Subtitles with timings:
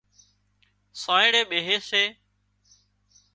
[1.01, 2.03] سانئڙي ٻيهي سي